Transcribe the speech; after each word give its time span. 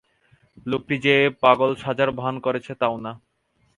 লোকটি 0.65 0.95
যে 1.05 1.15
পাগল 1.43 1.71
সাজার 1.83 2.09
ভান 2.19 2.35
করছে 2.45 2.71
তাও 2.81 2.95
না। 3.05 3.11